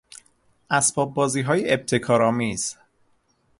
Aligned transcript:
اسباببازیهای 0.69 1.73
ابتکارآمیز 1.73 2.75